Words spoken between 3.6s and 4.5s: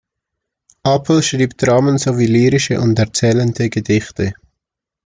Gedichte.